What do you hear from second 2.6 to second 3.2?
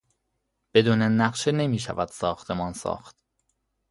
ساخت.